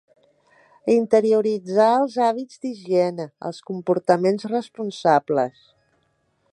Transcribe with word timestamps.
Interioritzar 0.93 1.89
els 1.99 2.15
hàbits 2.29 2.63
d'higiene, 2.63 3.29
els 3.51 3.61
comportaments 3.71 4.49
responsables. 4.57 5.65